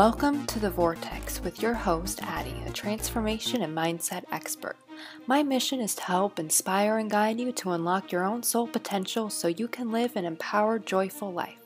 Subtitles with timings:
[0.00, 4.76] Welcome to The Vortex with your host, Addie, a transformation and mindset expert.
[5.26, 9.28] My mission is to help inspire and guide you to unlock your own soul potential
[9.28, 11.58] so you can live an empowered, joyful life.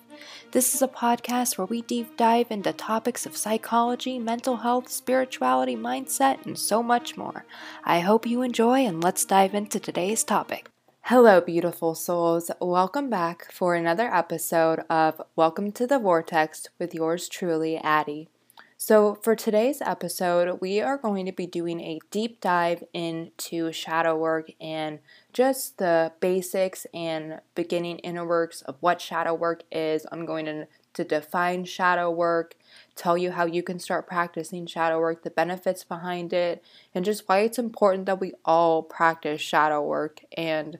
[0.50, 5.76] This is a podcast where we deep dive into topics of psychology, mental health, spirituality,
[5.76, 7.44] mindset, and so much more.
[7.84, 10.73] I hope you enjoy, and let's dive into today's topic.
[11.08, 12.50] Hello, beautiful souls.
[12.62, 18.30] Welcome back for another episode of Welcome to the Vortex with yours truly, Addie.
[18.78, 24.16] So, for today's episode, we are going to be doing a deep dive into shadow
[24.16, 25.00] work and
[25.34, 30.06] just the basics and beginning inner works of what shadow work is.
[30.10, 32.54] I'm going to, to define shadow work,
[32.96, 37.28] tell you how you can start practicing shadow work, the benefits behind it, and just
[37.28, 40.78] why it's important that we all practice shadow work and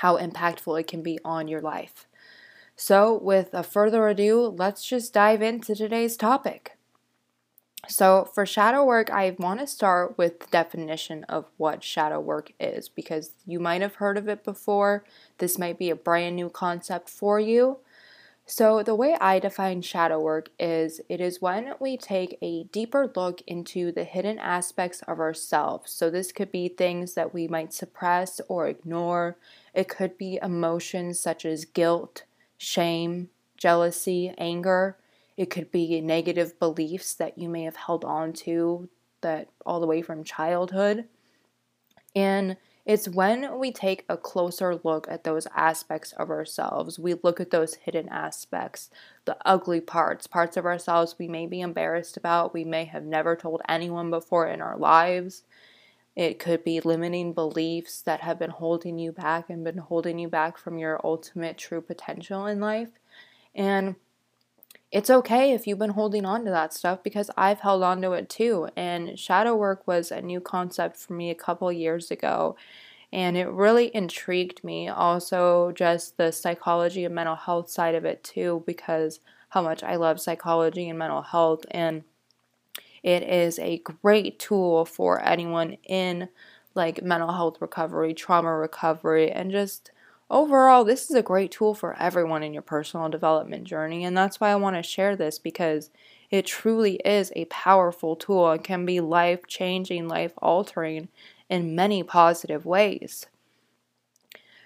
[0.00, 2.06] how impactful it can be on your life.
[2.76, 6.76] So, with a further ado, let's just dive into today's topic.
[7.88, 12.52] So, for shadow work, I want to start with the definition of what shadow work
[12.60, 15.04] is because you might have heard of it before.
[15.38, 17.78] This might be a brand new concept for you.
[18.50, 23.12] So, the way I define shadow work is it is when we take a deeper
[23.14, 25.92] look into the hidden aspects of ourselves.
[25.92, 29.36] So, this could be things that we might suppress or ignore,
[29.74, 32.22] it could be emotions such as guilt,
[32.56, 34.96] shame, jealousy, anger.
[35.36, 38.88] It could be negative beliefs that you may have held on to
[39.20, 41.04] that all the way from childhood.
[42.16, 42.56] And
[42.88, 46.98] it's when we take a closer look at those aspects of ourselves.
[46.98, 48.88] We look at those hidden aspects,
[49.26, 53.36] the ugly parts, parts of ourselves we may be embarrassed about, we may have never
[53.36, 55.42] told anyone before in our lives.
[56.16, 60.28] It could be limiting beliefs that have been holding you back and been holding you
[60.28, 62.88] back from your ultimate true potential in life.
[63.54, 63.96] And
[64.90, 68.12] it's okay if you've been holding on to that stuff because I've held on to
[68.12, 68.68] it too.
[68.74, 72.56] And shadow work was a new concept for me a couple years ago.
[73.12, 74.88] And it really intrigued me.
[74.88, 79.20] Also, just the psychology and mental health side of it too, because
[79.50, 81.64] how much I love psychology and mental health.
[81.70, 82.04] And
[83.02, 86.28] it is a great tool for anyone in
[86.74, 89.90] like mental health recovery, trauma recovery, and just
[90.30, 94.04] overall, this is a great tool for everyone in your personal development journey.
[94.04, 95.90] And that's why I want to share this because
[96.30, 101.08] it truly is a powerful tool and can be life changing, life altering
[101.48, 103.26] in many positive ways.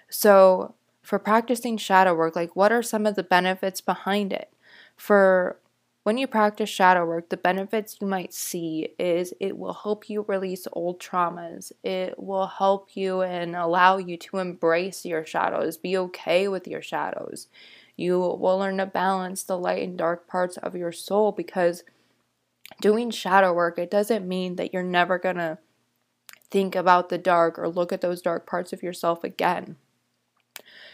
[0.09, 4.53] So, for practicing shadow work, like what are some of the benefits behind it?
[4.95, 5.59] For
[6.03, 10.25] when you practice shadow work, the benefits you might see is it will help you
[10.27, 11.71] release old traumas.
[11.81, 16.81] It will help you and allow you to embrace your shadows, be okay with your
[16.81, 17.47] shadows.
[17.95, 21.83] You will learn to balance the light and dark parts of your soul because
[22.81, 25.57] doing shadow work, it doesn't mean that you're never going to
[26.53, 29.75] think about the dark or look at those dark parts of yourself again.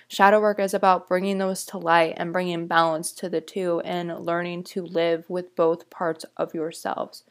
[0.07, 4.25] Shadow work is about bringing those to light and bringing balance to the two and
[4.25, 7.25] learning to live with both parts of yourselves.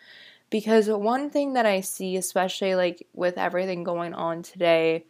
[0.50, 5.06] Because one thing that I see, especially like with everything going on today,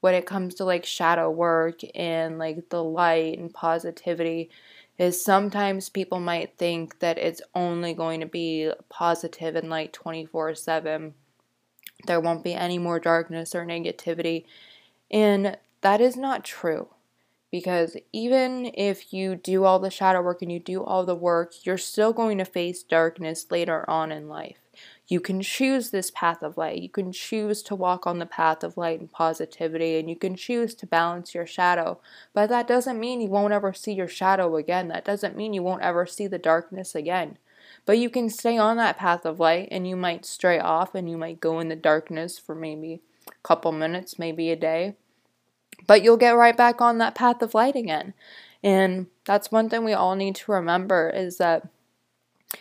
[0.00, 4.50] when it comes to like shadow work and like the light and positivity,
[4.98, 10.56] is sometimes people might think that it's only going to be positive and light 24
[10.56, 11.14] 7.
[12.06, 14.44] There won't be any more darkness or negativity.
[15.10, 16.88] And that is not true
[17.50, 21.54] because even if you do all the shadow work and you do all the work,
[21.64, 24.58] you're still going to face darkness later on in life.
[25.08, 26.82] You can choose this path of light.
[26.82, 30.36] You can choose to walk on the path of light and positivity, and you can
[30.36, 31.98] choose to balance your shadow.
[32.34, 34.88] But that doesn't mean you won't ever see your shadow again.
[34.88, 37.38] That doesn't mean you won't ever see the darkness again.
[37.88, 41.10] But you can stay on that path of light, and you might stray off and
[41.10, 44.94] you might go in the darkness for maybe a couple minutes, maybe a day
[45.86, 48.14] but you'll get right back on that path of light again.
[48.62, 51.68] And that's one thing we all need to remember is that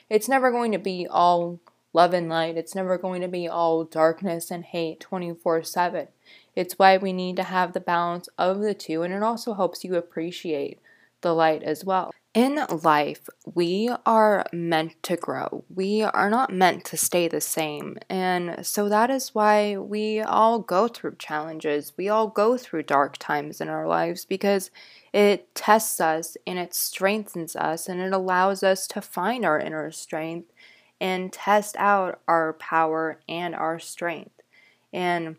[0.10, 1.60] it's never going to be all
[1.94, 2.58] love and light.
[2.58, 6.08] It's never going to be all darkness and hate 24 7.
[6.56, 9.84] It's why we need to have the balance of the two, and it also helps
[9.84, 10.80] you appreciate
[11.22, 12.14] the light as well.
[12.38, 15.64] In life, we are meant to grow.
[15.74, 17.98] We are not meant to stay the same.
[18.12, 21.94] And so that is why we all go through challenges.
[21.98, 24.70] We all go through dark times in our lives because
[25.12, 29.90] it tests us and it strengthens us and it allows us to find our inner
[29.90, 30.52] strength
[31.02, 34.44] and test out our power and our strength.
[34.94, 35.38] And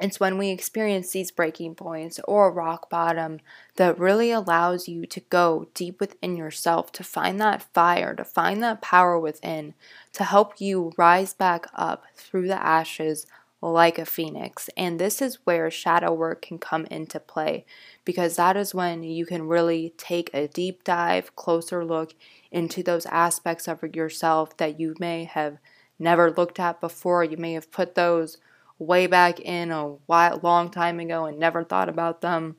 [0.00, 3.40] It's when we experience these breaking points or rock bottom
[3.76, 8.62] that really allows you to go deep within yourself, to find that fire, to find
[8.62, 9.74] that power within,
[10.12, 13.26] to help you rise back up through the ashes
[13.62, 14.70] like a phoenix.
[14.76, 17.66] And this is where shadow work can come into play
[18.04, 22.14] because that is when you can really take a deep dive, closer look
[22.50, 25.58] into those aspects of yourself that you may have
[25.98, 27.22] never looked at before.
[27.22, 28.38] You may have put those
[28.80, 32.56] way back in a while, long time ago and never thought about them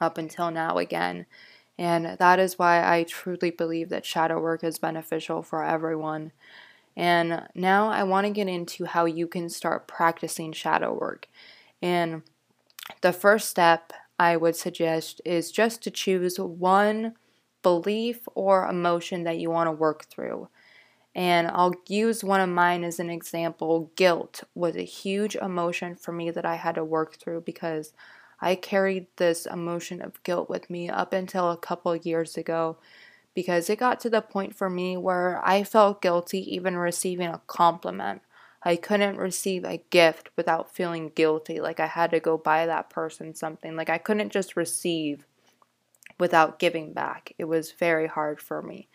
[0.00, 1.26] up until now again.
[1.78, 6.32] And that is why I truly believe that shadow work is beneficial for everyone.
[6.96, 11.28] And now I want to get into how you can start practicing shadow work.
[11.82, 12.22] And
[13.00, 17.14] the first step I would suggest is just to choose one
[17.62, 20.48] belief or emotion that you want to work through.
[21.14, 23.90] And I'll use one of mine as an example.
[23.96, 27.92] Guilt was a huge emotion for me that I had to work through because
[28.40, 32.78] I carried this emotion of guilt with me up until a couple years ago
[33.34, 37.42] because it got to the point for me where I felt guilty even receiving a
[37.46, 38.22] compliment.
[38.62, 42.90] I couldn't receive a gift without feeling guilty, like I had to go buy that
[42.90, 43.76] person something.
[43.76, 45.26] Like I couldn't just receive
[46.18, 47.32] without giving back.
[47.38, 48.88] It was very hard for me.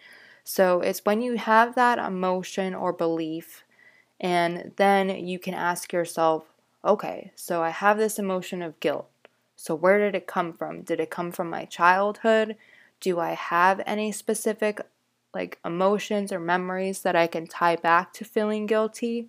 [0.51, 3.65] So it's when you have that emotion or belief,
[4.19, 6.45] and then you can ask yourself,
[6.83, 9.11] okay, so I have this emotion of guilt.
[9.55, 10.81] So where did it come from?
[10.81, 12.55] Did it come from my childhood?
[12.99, 14.81] Do I have any specific
[15.35, 19.27] like emotions or memories that I can tie back to feeling guilty?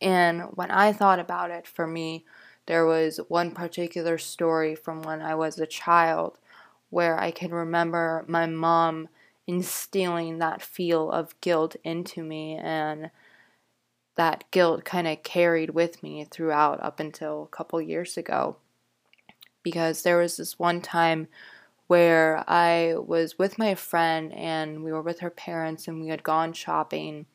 [0.00, 2.24] And when I thought about it for me,
[2.66, 6.38] there was one particular story from when I was a child
[6.90, 9.08] where I can remember my mom
[9.46, 13.10] instilling that feel of guilt into me and
[14.14, 18.56] that guilt kind of carried with me throughout up until a couple years ago.
[19.62, 21.28] Because there was this one time
[21.86, 26.22] where I was with my friend and we were with her parents and we had
[26.22, 27.26] gone shopping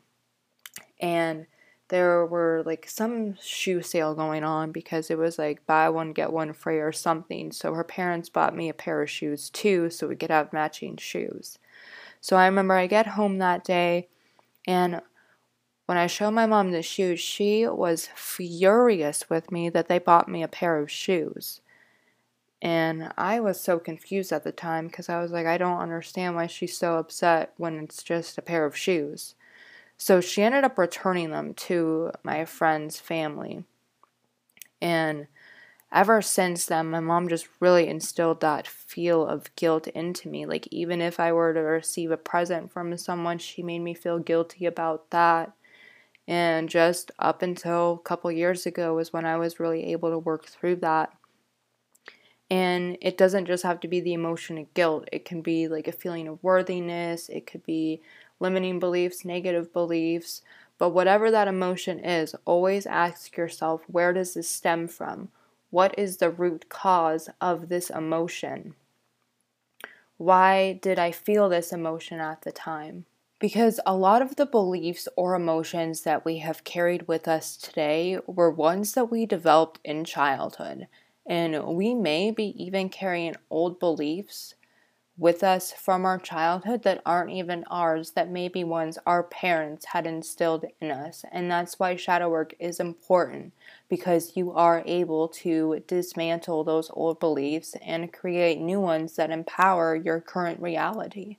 [1.00, 1.46] and
[1.90, 6.34] there were like some shoe sale going on because it was like buy one get
[6.34, 7.52] one free or something.
[7.52, 10.98] So her parents bought me a pair of shoes too so we could have matching
[10.98, 11.60] shoes
[12.28, 14.10] so I remember I get home that day
[14.68, 15.02] and
[15.86, 20.28] when I showed my mom the shoes, she was furious with me that they bought
[20.28, 21.62] me a pair of shoes.
[22.62, 26.36] And I was so confused at the time because I was like, I don't understand
[26.36, 29.36] why she's so upset when it's just a pair of shoes.
[29.98, 33.64] So she ended up returning them to my friend's family.
[34.82, 35.28] And
[35.92, 40.46] ever since then, my mom just really instilled that feel of guilt into me.
[40.46, 44.20] Like, even if I were to receive a present from someone, she made me feel
[44.20, 45.54] guilty about that.
[46.28, 50.20] And just up until a couple years ago was when I was really able to
[50.20, 51.14] work through that.
[52.50, 55.88] And it doesn't just have to be the emotion of guilt, it can be like
[55.88, 58.02] a feeling of worthiness, it could be
[58.40, 60.42] limiting beliefs, negative beliefs.
[60.78, 65.30] But whatever that emotion is, always ask yourself where does this stem from?
[65.70, 68.76] What is the root cause of this emotion?
[70.18, 73.06] Why did I feel this emotion at the time?
[73.40, 78.18] Because a lot of the beliefs or emotions that we have carried with us today
[78.26, 80.88] were ones that we developed in childhood.
[81.26, 84.56] And we may be even carrying old beliefs
[85.18, 90.06] with us from our childhood that aren't even ours, that maybe ones our parents had
[90.06, 91.26] instilled in us.
[91.32, 93.54] And that's why shadow work is important
[93.90, 99.96] because you are able to dismantle those old beliefs and create new ones that empower
[99.96, 101.38] your current reality.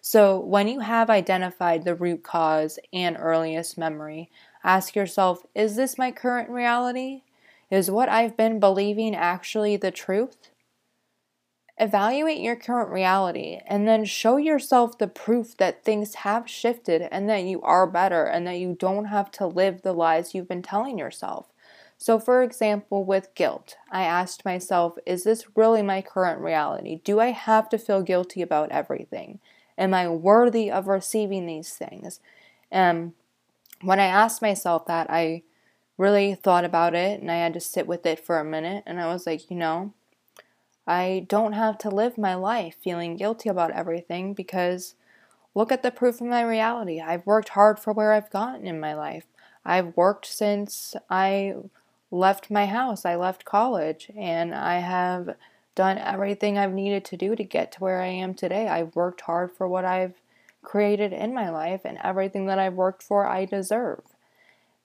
[0.00, 4.30] So, when you have identified the root cause and earliest memory,
[4.62, 7.22] ask yourself is this my current reality?
[7.72, 10.50] Is what I've been believing actually the truth?
[11.78, 17.28] Evaluate your current reality and then show yourself the proof that things have shifted and
[17.28, 20.62] that you are better and that you don't have to live the lies you've been
[20.62, 21.46] telling yourself.
[21.98, 27.00] So, for example, with guilt, I asked myself, is this really my current reality?
[27.04, 29.38] Do I have to feel guilty about everything?
[29.78, 32.20] Am I worthy of receiving these things?
[32.70, 33.12] And
[33.82, 35.42] when I asked myself that, I
[35.98, 38.82] really thought about it and I had to sit with it for a minute.
[38.86, 39.92] And I was like, you know,
[40.86, 44.94] I don't have to live my life feeling guilty about everything because
[45.54, 47.00] look at the proof of my reality.
[47.00, 49.24] I've worked hard for where I've gotten in my life.
[49.64, 51.54] I've worked since I
[52.10, 55.36] left my house, I left college, and I have
[55.74, 58.68] done everything I've needed to do to get to where I am today.
[58.68, 60.14] I've worked hard for what I've
[60.62, 64.02] created in my life, and everything that I've worked for, I deserve.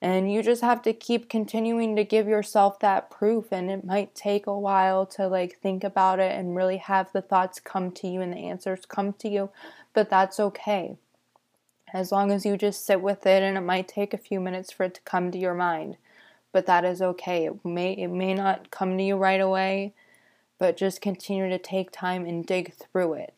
[0.02, 3.52] And you just have to keep continuing to give yourself that proof.
[3.52, 7.22] And it might take a while to like think about it and really have the
[7.22, 9.52] thoughts come to you and the answers come to you.
[9.94, 10.98] But that's okay.
[11.94, 14.72] As long as you just sit with it and it might take a few minutes
[14.72, 15.98] for it to come to your mind.
[16.52, 17.46] But that is okay.
[17.46, 19.94] It may it may not come to you right away,
[20.58, 23.34] but just continue to take time and dig through it.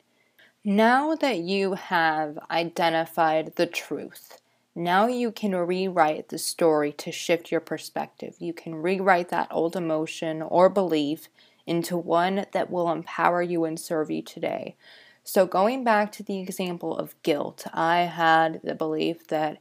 [0.64, 4.40] Now that you have identified the truth,
[4.76, 8.36] now you can rewrite the story to shift your perspective.
[8.40, 11.30] You can rewrite that old emotion or belief
[11.66, 14.76] into one that will empower you and serve you today.
[15.24, 19.60] So, going back to the example of guilt, I had the belief that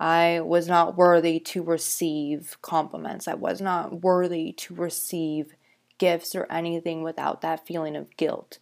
[0.00, 3.28] I was not worthy to receive compliments.
[3.28, 5.54] I was not worthy to receive
[5.98, 8.58] gifts or anything without that feeling of guilt.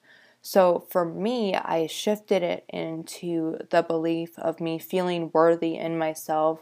[0.50, 6.61] So for me, I shifted it into the belief of me feeling worthy in myself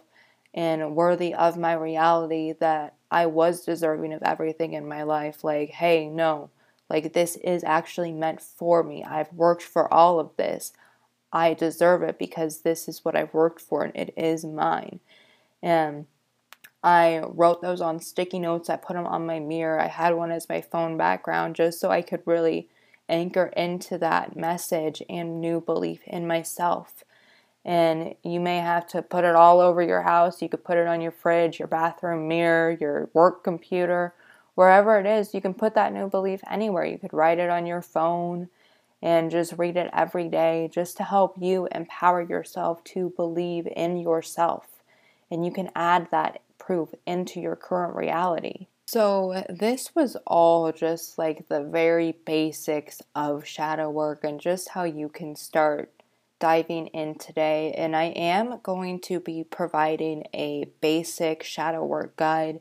[0.52, 5.44] and worthy of my reality that I was deserving of everything in my life.
[5.44, 6.50] Like, hey, no,
[6.90, 9.04] like this is actually meant for me.
[9.04, 10.72] I've worked for all of this.
[11.32, 14.98] I deserve it because this is what I've worked for and it is mine.
[15.62, 16.06] And
[16.82, 18.68] I wrote those on sticky notes.
[18.68, 19.78] I put them on my mirror.
[19.78, 22.68] I had one as my phone background just so I could really
[23.08, 27.04] anchor into that message and new belief in myself.
[27.64, 30.40] And you may have to put it all over your house.
[30.40, 34.14] You could put it on your fridge, your bathroom mirror, your work computer,
[34.54, 35.34] wherever it is.
[35.34, 36.84] You can put that new belief anywhere.
[36.84, 38.48] You could write it on your phone
[39.02, 43.96] and just read it every day just to help you empower yourself to believe in
[43.96, 44.82] yourself.
[45.30, 48.66] And you can add that proof into your current reality.
[48.88, 54.84] So, this was all just like the very basics of shadow work and just how
[54.84, 55.92] you can start
[56.38, 57.72] diving in today.
[57.76, 62.60] And I am going to be providing a basic shadow work guide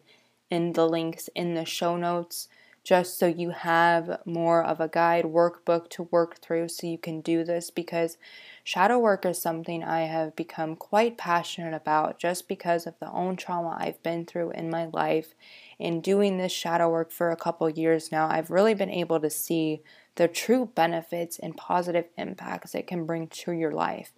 [0.49, 2.47] in the links in the show notes
[2.83, 7.19] just so you have more of a guide workbook to work through so you can
[7.19, 8.17] do this because
[8.63, 13.37] shadow work is something I have become quite passionate about just because of the own
[13.37, 15.33] trauma I've been through in my life.
[15.79, 19.29] In doing this shadow work for a couple years now, I've really been able to
[19.29, 19.81] see
[20.15, 24.13] the true benefits and positive impacts it can bring to your life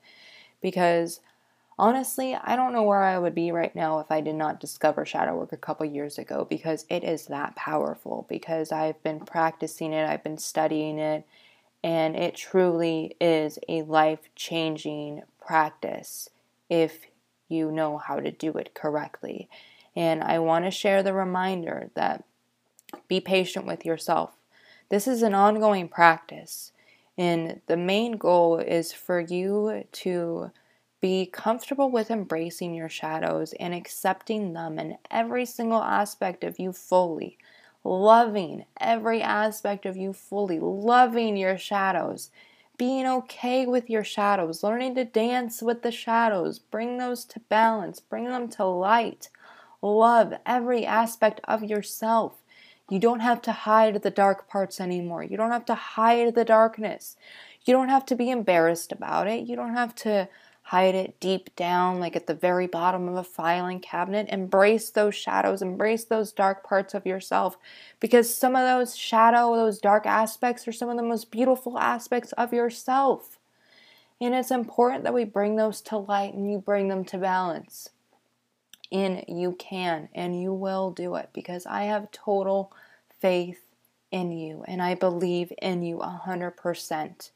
[0.62, 1.20] because
[1.80, 5.06] Honestly, I don't know where I would be right now if I did not discover
[5.06, 8.26] shadow work a couple years ago because it is that powerful.
[8.30, 11.26] Because I've been practicing it, I've been studying it,
[11.84, 16.30] and it truly is a life changing practice
[16.70, 17.06] if
[17.48, 19.50] you know how to do it correctly.
[19.98, 22.24] And I want to share the reminder that
[23.08, 24.38] be patient with yourself.
[24.90, 26.72] This is an ongoing practice,
[27.18, 30.52] and the main goal is for you to
[31.02, 36.72] be comfortable with embracing your shadows and accepting them in every single aspect of you
[36.72, 37.40] fully.
[37.84, 40.60] Loving every aspect of you fully.
[40.60, 42.30] Loving your shadows.
[42.78, 44.62] Being okay with your shadows.
[44.62, 46.60] Learning to dance with the shadows.
[46.60, 48.00] Bring those to balance.
[48.00, 49.30] Bring them to light.
[49.82, 52.42] Love every aspect of yourself.
[52.90, 55.24] You don't have to hide the dark parts anymore.
[55.24, 57.18] You don't have to hide the darkness.
[57.66, 59.46] You don't have to be embarrassed about it.
[59.46, 60.30] You don't have to
[60.68, 64.28] hide it deep down, like at the very bottom of a filing cabinet.
[64.30, 67.58] Embrace those shadows, embrace those dark parts of yourself
[68.02, 72.34] because some of those shadow, those dark aspects are some of the most beautiful aspects
[72.34, 73.40] of yourself.
[74.20, 77.90] And it's important that we bring those to light and you bring them to balance.
[78.92, 82.72] And you can and you will do it because I have total
[83.20, 83.62] faith
[84.12, 87.32] in you and I believe in you a hundred percent.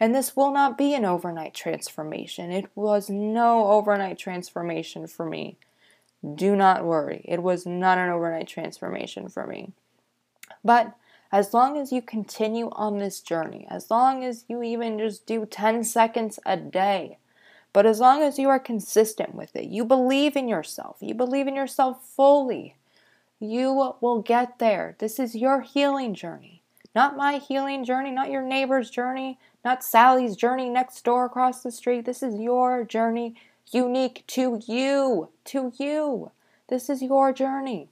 [0.00, 2.50] And this will not be an overnight transformation.
[2.50, 5.56] It was no overnight transformation for me.
[6.34, 7.22] Do not worry.
[7.24, 9.72] It was not an overnight transformation for me.
[10.64, 10.94] But
[11.30, 15.44] as long as you continue on this journey, as long as you even just do
[15.44, 17.18] 10 seconds a day,
[17.74, 21.48] but as long as you are consistent with it, you believe in yourself, you believe
[21.48, 22.76] in yourself fully,
[23.40, 24.94] you will get there.
[25.00, 26.62] This is your healing journey.
[26.94, 31.72] Not my healing journey, not your neighbor's journey, not Sally's journey next door across the
[31.72, 32.04] street.
[32.04, 33.34] This is your journey,
[33.72, 36.30] unique to you, to you.
[36.68, 37.88] This is your journey.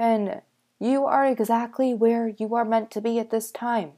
[0.00, 0.42] And
[0.80, 3.92] you are exactly where you are meant to be at this time.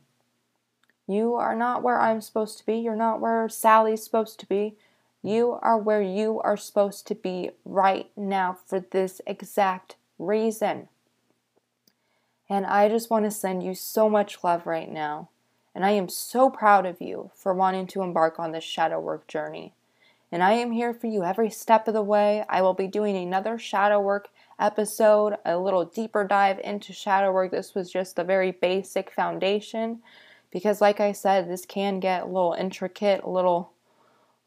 [1.13, 2.79] You are not where I'm supposed to be.
[2.79, 4.77] You're not where Sally's supposed to be.
[5.23, 10.89] You are where you are supposed to be right now for this exact reason.
[12.49, 15.29] And I just want to send you so much love right now.
[15.75, 19.27] And I am so proud of you for wanting to embark on this shadow work
[19.27, 19.75] journey.
[20.31, 22.45] And I am here for you every step of the way.
[22.49, 27.51] I will be doing another shadow work episode, a little deeper dive into shadow work.
[27.51, 30.01] This was just a very basic foundation
[30.53, 33.73] because like I said, this can get a little intricate, a little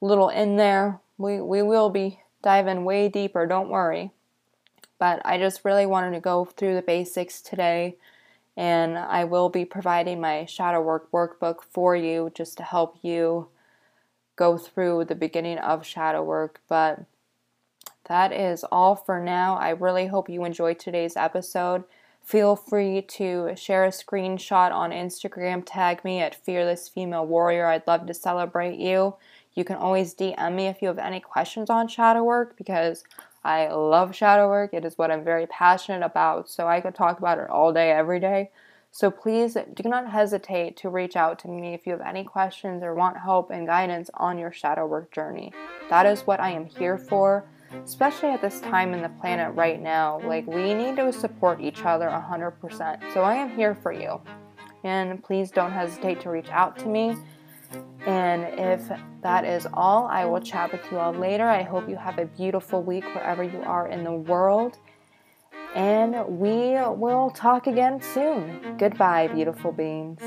[0.02, 1.02] little in there.
[1.18, 4.12] We we will be diving way deeper, don't worry.
[5.00, 7.98] But I just really wanted to go through the basics today
[8.56, 13.50] and I will be providing my shadow work workbook for you just to help you
[14.36, 16.62] go through the beginning of shadow work.
[16.70, 17.04] But
[18.08, 19.56] that is all for now.
[19.56, 21.84] I really hope you enjoyed today's episode.
[22.26, 27.68] Feel free to share a screenshot on Instagram, tag me at Fearless Female Warrior.
[27.68, 29.14] I'd love to celebrate you.
[29.54, 33.04] You can always DM me if you have any questions on shadow work because
[33.44, 34.74] I love shadow work.
[34.74, 37.92] It is what I'm very passionate about, so I could talk about it all day,
[37.92, 38.50] every day.
[38.90, 42.82] So please do not hesitate to reach out to me if you have any questions
[42.82, 45.54] or want help and guidance on your shadow work journey.
[45.92, 47.46] That is what I am here for,
[47.84, 50.20] especially at this time in the planet right now.
[50.24, 53.14] Like, we need to support each other 100%.
[53.14, 54.22] So I am here for you.
[54.84, 57.18] And please don't hesitate to reach out to me.
[58.06, 58.88] And if
[59.22, 61.48] that is all, I will chat with you all later.
[61.48, 64.78] I hope you have a beautiful week wherever you are in the world.
[65.74, 68.78] And we will talk again soon.
[68.78, 70.22] Goodbye, beautiful beings.